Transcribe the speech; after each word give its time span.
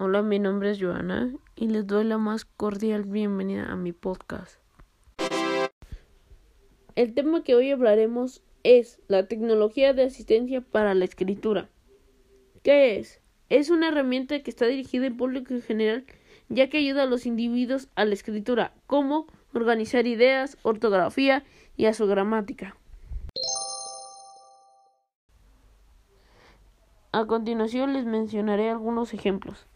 Hola, 0.00 0.22
mi 0.22 0.38
nombre 0.38 0.70
es 0.70 0.80
Joana 0.80 1.34
y 1.56 1.66
les 1.66 1.84
doy 1.84 2.04
la 2.04 2.18
más 2.18 2.44
cordial 2.44 3.02
bienvenida 3.02 3.66
a 3.66 3.74
mi 3.74 3.90
podcast. 3.90 4.60
El 6.94 7.14
tema 7.14 7.42
que 7.42 7.56
hoy 7.56 7.72
hablaremos 7.72 8.44
es 8.62 9.00
la 9.08 9.26
tecnología 9.26 9.94
de 9.94 10.04
asistencia 10.04 10.60
para 10.60 10.94
la 10.94 11.04
escritura. 11.04 11.68
¿Qué 12.62 13.00
es? 13.00 13.20
Es 13.48 13.70
una 13.70 13.88
herramienta 13.88 14.40
que 14.44 14.50
está 14.50 14.66
dirigida 14.66 15.08
al 15.08 15.16
público 15.16 15.52
en 15.52 15.62
general, 15.62 16.06
ya 16.48 16.68
que 16.68 16.78
ayuda 16.78 17.02
a 17.02 17.06
los 17.06 17.26
individuos 17.26 17.88
a 17.96 18.04
la 18.04 18.14
escritura, 18.14 18.74
como 18.86 19.26
organizar 19.52 20.06
ideas, 20.06 20.58
ortografía 20.62 21.42
y 21.76 21.86
a 21.86 21.92
su 21.92 22.06
gramática. 22.06 22.76
A 27.10 27.26
continuación 27.26 27.94
les 27.94 28.04
mencionaré 28.04 28.70
algunos 28.70 29.12
ejemplos. 29.12 29.66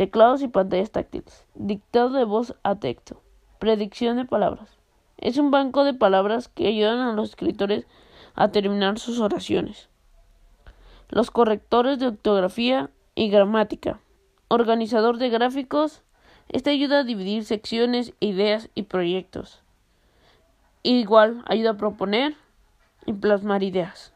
Teclados 0.00 0.40
y 0.40 0.48
pantallas 0.48 0.92
táctiles. 0.92 1.44
Dictado 1.54 2.08
de 2.08 2.24
voz 2.24 2.54
a 2.62 2.76
texto. 2.76 3.20
Predicción 3.58 4.16
de 4.16 4.24
palabras. 4.24 4.78
Es 5.18 5.36
un 5.36 5.50
banco 5.50 5.84
de 5.84 5.92
palabras 5.92 6.48
que 6.48 6.68
ayudan 6.68 7.00
a 7.00 7.12
los 7.12 7.28
escritores 7.28 7.84
a 8.34 8.50
terminar 8.50 8.98
sus 8.98 9.20
oraciones. 9.20 9.90
Los 11.10 11.30
correctores 11.30 11.98
de 11.98 12.06
ortografía 12.06 12.88
y 13.14 13.28
gramática. 13.28 14.00
Organizador 14.48 15.18
de 15.18 15.28
gráficos. 15.28 16.00
Este 16.48 16.70
ayuda 16.70 17.00
a 17.00 17.04
dividir 17.04 17.44
secciones, 17.44 18.14
ideas 18.20 18.70
y 18.74 18.84
proyectos. 18.84 19.60
Igual 20.82 21.44
ayuda 21.46 21.72
a 21.72 21.76
proponer 21.76 22.36
y 23.04 23.12
plasmar 23.12 23.62
ideas. 23.62 24.14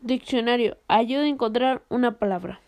Diccionario. 0.00 0.76
Ayuda 0.88 1.22
a 1.22 1.28
encontrar 1.28 1.82
una 1.88 2.18
palabra. 2.18 2.58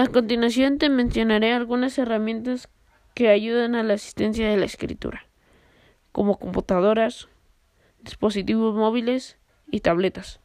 A 0.00 0.06
continuación 0.06 0.78
te 0.78 0.88
mencionaré 0.88 1.52
algunas 1.52 1.98
herramientas 1.98 2.70
que 3.12 3.28
ayudan 3.28 3.74
a 3.74 3.82
la 3.82 3.92
asistencia 3.92 4.48
de 4.48 4.56
la 4.56 4.64
escritura, 4.64 5.26
como 6.10 6.38
computadoras, 6.38 7.28
dispositivos 8.00 8.74
móviles 8.74 9.36
y 9.70 9.80
tabletas. 9.80 10.40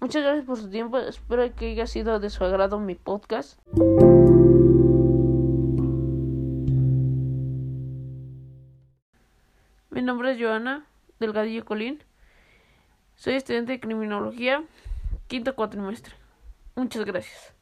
Muchas 0.00 0.22
gracias 0.22 0.46
por 0.46 0.56
su 0.56 0.70
tiempo, 0.70 0.96
espero 1.00 1.54
que 1.54 1.72
haya 1.72 1.86
sido 1.86 2.18
de 2.18 2.30
su 2.30 2.42
agrado 2.42 2.80
mi 2.80 2.94
podcast. 2.94 3.60
Mi 9.90 10.00
nombre 10.00 10.32
es 10.32 10.40
Joana 10.40 10.86
Delgadillo 11.20 11.66
Colín. 11.66 12.02
Soy 13.16 13.34
estudiante 13.34 13.72
de 13.72 13.80
criminología, 13.80 14.64
quinto 15.26 15.54
cuatrimestre. 15.54 16.14
Muchas 16.74 17.04
gracias. 17.04 17.52